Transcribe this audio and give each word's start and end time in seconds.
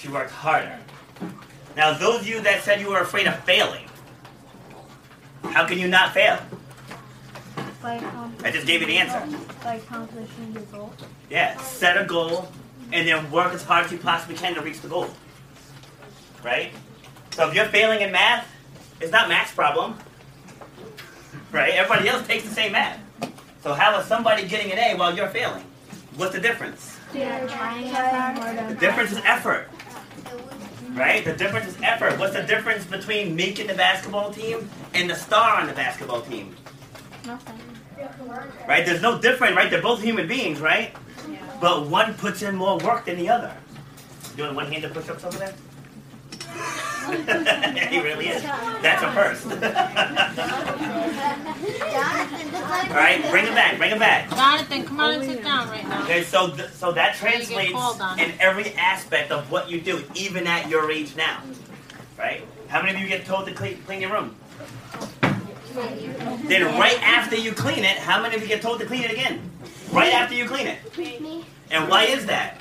She 0.00 0.08
worked 0.08 0.30
harder. 0.30 0.78
Now, 1.76 1.92
those 1.92 2.20
of 2.20 2.26
you 2.26 2.40
that 2.40 2.62
said 2.62 2.80
you 2.80 2.88
were 2.88 3.00
afraid 3.00 3.26
of 3.26 3.38
failing, 3.40 3.84
how 5.44 5.66
can 5.66 5.78
you 5.78 5.88
not 5.88 6.14
fail? 6.14 6.38
By 7.82 7.94
accomplishing, 7.94 8.46
I 8.46 8.50
just 8.50 8.66
gave 8.66 8.80
you 8.80 8.86
the 8.86 8.96
answer. 8.96 9.38
by 9.62 9.74
accomplishing 9.74 10.54
the 10.54 10.60
goal. 10.60 10.92
Yeah, 11.28 11.56
set 11.58 12.00
a 12.00 12.06
goal 12.06 12.50
and 12.92 13.06
then 13.06 13.30
work 13.30 13.52
as 13.52 13.62
hard 13.62 13.86
as 13.86 13.92
you 13.92 13.98
possibly 13.98 14.36
can 14.36 14.54
to 14.54 14.62
reach 14.62 14.80
the 14.80 14.88
goal. 14.88 15.10
Right? 16.42 16.72
So 17.32 17.48
if 17.48 17.54
you're 17.54 17.66
failing 17.66 18.00
in 18.00 18.10
math, 18.10 18.50
it's 19.00 19.12
not 19.12 19.28
math's 19.28 19.52
problem. 19.52 19.98
Right? 21.52 21.74
Everybody 21.74 22.08
else 22.08 22.26
takes 22.26 22.44
the 22.44 22.54
same 22.54 22.72
math. 22.72 22.98
So 23.62 23.74
how 23.74 23.98
is 23.98 24.06
somebody 24.06 24.48
getting 24.48 24.72
an 24.72 24.78
A 24.78 24.96
while 24.96 25.14
you're 25.14 25.28
failing? 25.28 25.64
What's 26.16 26.32
the 26.32 26.40
difference? 26.40 26.98
Yeah, 27.14 27.46
trying 27.46 27.88
harder. 27.88 28.74
The 28.74 28.80
difference 28.80 29.12
is 29.12 29.18
effort. 29.24 29.68
Right? 31.00 31.24
The 31.24 31.32
difference 31.32 31.66
is 31.66 31.76
effort. 31.82 32.18
What's 32.18 32.34
the 32.34 32.42
difference 32.42 32.84
between 32.84 33.34
Meek 33.34 33.58
and 33.58 33.70
the 33.70 33.74
basketball 33.74 34.30
team 34.30 34.68
and 34.92 35.08
the 35.08 35.14
star 35.14 35.58
on 35.58 35.66
the 35.66 35.72
basketball 35.72 36.20
team? 36.20 36.54
Nothing. 37.24 37.58
Right? 38.68 38.84
There's 38.84 39.00
no 39.00 39.18
difference, 39.18 39.56
right? 39.56 39.70
They're 39.70 39.80
both 39.80 40.02
human 40.02 40.28
beings, 40.28 40.60
right? 40.60 40.94
But 41.58 41.86
one 41.86 42.12
puts 42.14 42.42
in 42.42 42.54
more 42.54 42.76
work 42.76 43.06
than 43.06 43.16
the 43.16 43.30
other. 43.30 43.56
Doing 44.36 44.54
one-handed 44.54 44.92
push-ups 44.92 45.24
over 45.24 45.38
there? 45.38 45.54
He 47.00 48.00
really 48.00 48.28
is. 48.28 48.42
That's 48.42 49.02
a 49.02 49.12
first. 49.12 49.46
All 52.90 52.96
right, 52.96 53.24
bring 53.30 53.46
him 53.46 53.54
back, 53.54 53.78
bring 53.78 53.90
him 53.90 53.98
back. 53.98 54.30
Jonathan, 54.30 54.84
come 54.84 55.00
on 55.00 55.14
and 55.14 55.24
sit 55.24 55.42
down 55.42 55.68
right 55.68 55.86
now. 55.86 56.02
Okay, 56.04 56.22
so 56.22 56.50
th- 56.50 56.70
so 56.70 56.92
that 56.92 57.12
Before 57.12 57.30
you 57.30 57.38
get 57.38 57.70
translates 57.70 58.20
in 58.20 58.32
every 58.40 58.72
aspect 58.74 59.30
of 59.30 59.50
what 59.50 59.70
you 59.70 59.80
do, 59.80 60.02
even 60.14 60.46
at 60.46 60.68
your 60.68 60.90
age 60.90 61.16
now. 61.16 61.40
Right? 62.18 62.42
How 62.68 62.82
many 62.82 62.94
of 62.94 63.00
you 63.00 63.08
get 63.08 63.24
told 63.24 63.46
to 63.46 63.52
clean, 63.52 63.78
clean 63.86 64.00
your 64.00 64.12
room? 64.12 64.34
Then 65.74 66.78
right 66.78 67.00
after 67.02 67.36
you 67.36 67.52
clean 67.52 67.84
it, 67.84 67.98
how 67.98 68.20
many 68.22 68.34
of 68.34 68.42
you 68.42 68.48
get 68.48 68.60
told 68.62 68.80
to 68.80 68.86
clean 68.86 69.02
it 69.02 69.10
again? 69.12 69.40
Right 69.92 70.12
after 70.12 70.34
you 70.34 70.46
clean 70.46 70.66
it. 70.66 70.78
And 71.70 71.88
why 71.88 72.04
is 72.04 72.26
that? 72.26 72.58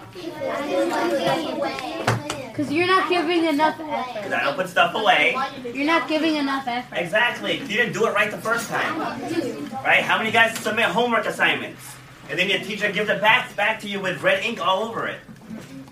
Because 2.59 2.73
you're 2.73 2.87
not 2.87 3.07
giving 3.07 3.45
enough 3.45 3.79
effort. 3.79 4.15
Because 4.15 4.33
I 4.33 4.43
don't 4.43 4.55
put 4.55 4.67
stuff 4.67 4.93
away. 4.93 5.33
You're 5.73 5.85
not 5.85 6.09
giving 6.09 6.35
enough 6.35 6.67
effort. 6.67 6.93
Exactly. 6.93 7.59
You 7.59 7.67
didn't 7.67 7.93
do 7.93 8.05
it 8.05 8.13
right 8.13 8.29
the 8.29 8.37
first 8.37 8.67
time. 8.67 8.99
Right? 8.99 10.03
How 10.03 10.17
many 10.17 10.29
guys 10.29 10.59
submit 10.59 10.87
homework 10.87 11.25
assignments? 11.25 11.81
And 12.29 12.37
then 12.37 12.49
your 12.49 12.59
teacher 12.59 12.91
gives 12.91 13.09
it 13.09 13.21
back 13.21 13.55
back 13.55 13.79
to 13.79 13.87
you 13.87 14.01
with 14.01 14.21
red 14.21 14.43
ink 14.43 14.59
all 14.59 14.83
over 14.83 15.07
it. 15.07 15.21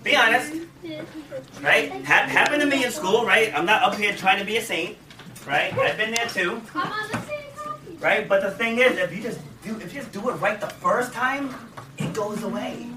Be 0.04 0.14
honest. 0.14 0.56
Right? 1.62 1.90
Ha- 2.04 2.28
happened 2.28 2.60
to 2.60 2.66
me 2.66 2.84
in 2.84 2.90
school, 2.90 3.24
right? 3.24 3.50
I'm 3.54 3.64
not 3.64 3.82
up 3.82 3.94
here 3.94 4.12
trying 4.14 4.38
to 4.38 4.44
be 4.44 4.58
a 4.58 4.62
saint. 4.62 4.98
Right? 5.46 5.72
I've 5.72 5.96
been 5.96 6.12
there 6.12 6.26
too. 6.26 6.60
Right? 7.98 8.28
But 8.28 8.42
the 8.42 8.50
thing 8.50 8.78
is, 8.78 8.98
if 8.98 9.16
you 9.16 9.22
just 9.22 9.40
do 9.64 9.74
if 9.76 9.94
you 9.94 10.00
just 10.02 10.12
do 10.12 10.28
it 10.28 10.34
right 10.34 10.60
the 10.60 10.66
first 10.66 11.14
time, 11.14 11.48
it 11.96 12.12
goes 12.12 12.42
away. 12.42 12.88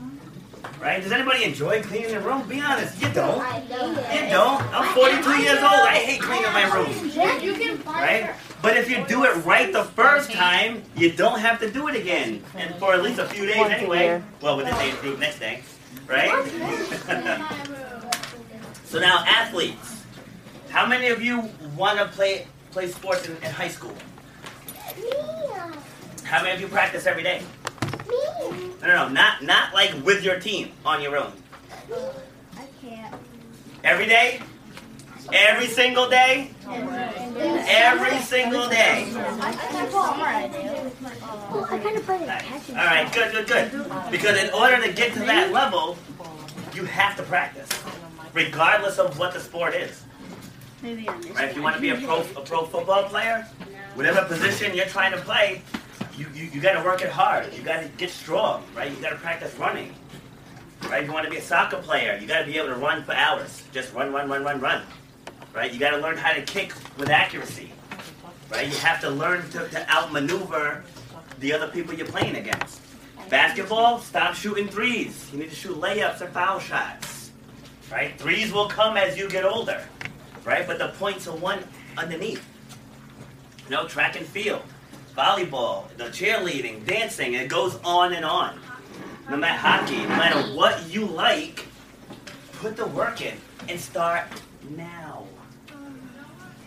Right? 0.79 1.01
Does 1.01 1.11
anybody 1.11 1.43
enjoy 1.43 1.81
cleaning 1.83 2.09
their 2.09 2.21
room? 2.21 2.47
Be 2.47 2.59
honest, 2.59 2.99
you 3.01 3.09
don't. 3.13 3.37
You 3.69 4.29
don't. 4.29 4.61
I'm 4.73 4.93
42 4.95 5.41
years 5.41 5.59
old. 5.59 5.65
I 5.65 6.01
hate 6.03 6.21
cleaning 6.21 6.51
my 6.51 6.63
room. 6.73 7.85
Right? 7.85 8.33
But 8.61 8.77
if 8.77 8.89
you 8.89 9.05
do 9.07 9.23
it 9.25 9.45
right 9.45 9.71
the 9.71 9.83
first 9.83 10.31
time, 10.31 10.83
you 10.95 11.11
don't 11.11 11.39
have 11.39 11.59
to 11.59 11.69
do 11.69 11.87
it 11.87 11.95
again. 11.95 12.43
And 12.55 12.75
for 12.75 12.93
at 12.93 13.03
least 13.03 13.19
a 13.19 13.27
few 13.27 13.45
days 13.45 13.57
anyway. 13.57 14.21
Well, 14.41 14.57
with 14.57 14.67
the 14.67 14.81
age 14.81 14.95
group 15.01 15.19
next 15.19 15.39
day. 15.39 15.61
Right? 16.07 16.29
so 18.85 18.99
now, 18.99 19.23
athletes. 19.27 20.03
How 20.69 20.85
many 20.87 21.07
of 21.09 21.21
you 21.21 21.49
want 21.75 21.99
to 21.99 22.05
play 22.05 22.47
play 22.71 22.87
sports 22.87 23.27
in, 23.27 23.35
in 23.37 23.51
high 23.51 23.67
school? 23.67 23.93
How 26.23 26.41
many 26.41 26.55
of 26.55 26.61
you 26.61 26.67
practice 26.67 27.05
every 27.05 27.23
day? 27.23 27.43
No, 28.81 28.87
no, 28.87 29.07
no, 29.07 29.09
not 29.09 29.43
not 29.43 29.73
like 29.73 29.93
with 30.03 30.23
your 30.23 30.39
team 30.39 30.71
on 30.85 31.01
your 31.01 31.17
own. 31.17 31.33
I 32.57 32.65
can't. 32.81 33.15
Every 33.83 34.05
day? 34.07 34.41
Every 35.31 35.67
single 35.67 36.09
day? 36.09 36.49
Every 36.67 38.17
single 38.19 38.67
day. 38.69 39.13
All 42.69 42.85
right, 42.85 43.11
good, 43.13 43.31
good, 43.31 43.47
good. 43.47 43.71
Because 44.11 44.43
in 44.43 44.53
order 44.53 44.81
to 44.81 44.91
get 44.91 45.13
to 45.13 45.19
that 45.19 45.51
level, 45.51 45.97
you 46.73 46.85
have 46.85 47.15
to 47.17 47.23
practice, 47.23 47.69
regardless 48.33 48.97
of 48.97 49.17
what 49.19 49.33
the 49.33 49.39
sport 49.39 49.75
is. 49.75 50.03
Right? 50.83 51.49
If 51.49 51.55
you 51.55 51.61
want 51.61 51.75
to 51.75 51.81
be 51.81 51.91
a 51.91 51.97
pro, 51.97 52.21
a 52.21 52.41
pro 52.41 52.65
football 52.65 53.03
player, 53.03 53.47
whatever 53.93 54.25
position 54.25 54.73
you're 54.75 54.85
trying 54.87 55.11
to 55.11 55.19
play, 55.19 55.61
you, 56.21 56.27
you, 56.35 56.49
you 56.53 56.61
got 56.61 56.73
to 56.73 56.83
work 56.83 57.01
it 57.01 57.09
hard. 57.09 57.51
You 57.53 57.63
got 57.63 57.81
to 57.81 57.87
get 57.97 58.11
strong, 58.11 58.63
right? 58.75 58.91
You 58.91 59.01
got 59.01 59.09
to 59.09 59.15
practice 59.15 59.53
running. 59.55 59.93
Right? 60.83 61.01
If 61.01 61.07
you 61.07 61.13
want 61.13 61.25
to 61.25 61.31
be 61.31 61.37
a 61.37 61.41
soccer 61.41 61.77
player, 61.77 62.17
you 62.21 62.27
got 62.27 62.41
to 62.41 62.45
be 62.45 62.57
able 62.57 62.67
to 62.67 62.75
run 62.75 63.03
for 63.03 63.13
hours. 63.13 63.63
Just 63.71 63.93
run, 63.93 64.13
run, 64.13 64.29
run, 64.29 64.43
run, 64.43 64.59
run. 64.59 64.83
Right? 65.53 65.71
You 65.73 65.79
got 65.79 65.91
to 65.91 65.97
learn 65.97 66.17
how 66.17 66.33
to 66.33 66.41
kick 66.43 66.73
with 66.97 67.09
accuracy. 67.09 67.71
Right? 68.51 68.67
You 68.67 68.77
have 68.77 69.01
to 69.01 69.09
learn 69.09 69.49
to, 69.51 69.67
to 69.67 69.91
outmaneuver 69.91 70.83
the 71.39 71.53
other 71.53 71.67
people 71.67 71.93
you're 71.93 72.07
playing 72.07 72.35
against. 72.35 72.81
Basketball, 73.29 73.99
stop 73.99 74.35
shooting 74.35 74.67
threes. 74.67 75.29
You 75.31 75.39
need 75.39 75.49
to 75.49 75.55
shoot 75.55 75.79
layups 75.79 76.21
and 76.21 76.31
foul 76.33 76.59
shots. 76.59 77.31
Right? 77.91 78.17
Threes 78.19 78.53
will 78.53 78.67
come 78.67 78.97
as 78.97 79.17
you 79.17 79.29
get 79.29 79.45
older. 79.45 79.83
Right? 80.43 80.67
But 80.67 80.77
the 80.77 80.89
points 80.99 81.27
are 81.27 81.35
one 81.35 81.63
underneath. 81.97 82.45
You 83.65 83.71
know, 83.71 83.87
track 83.87 84.17
and 84.17 84.25
field, 84.25 84.63
volleyball, 85.15 85.85
the 85.97 86.05
cheerleading, 86.05 86.85
dancing, 86.85 87.33
it 87.33 87.47
goes 87.47 87.77
on 87.83 88.13
and 88.13 88.25
on. 88.25 88.59
No 89.29 89.37
matter 89.37 89.57
hockey, 89.57 89.97
no 89.97 90.09
matter 90.09 90.41
what 90.55 90.89
you 90.89 91.05
like, 91.05 91.65
put 92.53 92.75
the 92.75 92.87
work 92.87 93.21
in 93.21 93.37
and 93.69 93.79
start 93.79 94.23
now. 94.75 95.25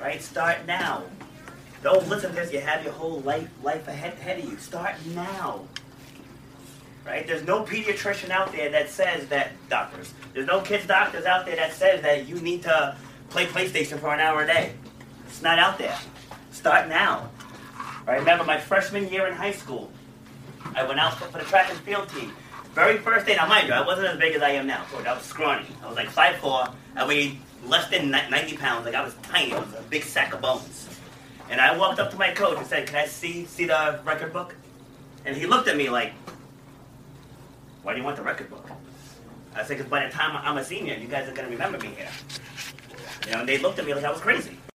Right? 0.01 0.23
Start 0.23 0.67
now. 0.67 1.05
Don't 1.83 2.09
listen 2.09 2.31
to 2.31 2.37
this. 2.37 2.53
You 2.53 2.61
have 2.61 2.83
your 2.83 2.93
whole 2.93 3.21
life 3.21 3.49
life 3.63 3.87
ahead, 3.89 4.15
ahead 4.15 4.39
of 4.39 4.51
you. 4.51 4.57
Start 4.59 4.95
now. 5.15 5.67
Right? 7.05 7.27
There's 7.27 7.45
no 7.45 7.65
pediatrician 7.65 8.31
out 8.31 8.53
there 8.53 8.71
that 8.71 8.89
says 8.89 9.29
that 9.29 9.53
doctors. 9.69 10.15
There's 10.33 10.47
no 10.47 10.63
kids 10.63 10.87
doctors 10.87 11.27
out 11.27 11.45
there 11.45 11.57
that 11.57 11.75
says 11.75 12.01
that 12.03 12.27
you 12.27 12.37
need 12.41 12.63
to 12.63 12.97
play 13.29 13.47
PlayStation 13.47 13.99
for 13.99 14.15
an 14.15 14.21
hour 14.21 14.43
a 14.43 14.47
day. 14.47 14.73
It's 15.27 15.43
not 15.43 15.59
out 15.59 15.77
there. 15.77 15.99
Start 16.51 16.89
now. 16.89 17.29
I 18.07 18.17
remember 18.17 18.45
my 18.45 18.59
freshman 18.59 19.09
year 19.09 19.27
in 19.27 19.35
high 19.35 19.53
school. 19.53 19.91
I 20.75 20.85
went 20.85 21.01
out 21.01 21.15
for, 21.15 21.39
the 21.39 21.45
track 21.45 21.71
and 21.71 21.79
field 21.81 22.09
team. 22.09 22.33
Very 22.75 22.99
first 22.99 23.27
day, 23.27 23.37
now 23.37 23.47
mind 23.47 23.69
you, 23.69 23.75
I 23.75 23.87
wasn't 23.87 24.09
as 24.09 24.19
big 24.19 24.35
as 24.35 24.43
I 24.43 24.51
am 24.51 24.67
now. 24.67 24.85
So 24.91 24.99
I 24.99 25.15
was 25.15 25.23
scrawny. 25.23 25.67
I 25.83 25.87
was 25.87 25.97
like 25.97 26.09
5'4". 26.09 26.75
I 26.97 27.07
weighed 27.07 27.39
less 27.67 27.89
than 27.89 28.11
90 28.11 28.57
pounds. 28.57 28.85
Like 28.85 28.95
I 28.95 29.03
was 29.03 29.15
tiny. 29.23 29.53
I 29.53 29.61
was 29.61 29.73
a 29.75 29.83
big 29.83 30.03
sack 30.03 30.35
of 30.35 30.41
bones. 30.41 30.89
And 31.51 31.61
I 31.61 31.77
walked 31.77 32.01
up 32.01 32.11
to 32.11 32.17
my 32.17 32.31
coach 32.31 32.59
and 32.59 32.67
said, 32.67 32.87
"Can 32.87 32.97
I 32.97 33.07
see 33.07 33.45
see 33.45 33.67
the 33.67 34.01
record 34.05 34.33
book?" 34.33 34.57
And 35.25 35.37
he 35.37 35.47
looked 35.47 35.69
at 35.69 35.77
me 35.77 35.91
like, 35.91 36.13
"Why 37.83 37.93
do 37.93 37.99
you 37.99 38.05
want 38.05 38.17
the 38.17 38.23
record 38.23 38.49
book?" 38.49 38.67
I 39.55 39.63
said, 39.63 39.77
"Because 39.77 39.91
by 39.91 40.07
the 40.07 40.13
time 40.13 40.37
I'm 40.37 40.57
a 40.57 40.65
senior, 40.65 40.95
you 40.95 41.07
guys 41.07 41.29
are 41.29 41.33
gonna 41.33 41.51
remember 41.51 41.79
me 41.79 41.89
here." 41.89 42.09
You 43.27 43.33
know, 43.33 43.41
and 43.41 43.49
they 43.49 43.59
looked 43.59 43.79
at 43.79 43.85
me 43.87 43.93
like 43.93 44.05
I 44.05 44.11
was 44.11 44.21
crazy. 44.21 44.57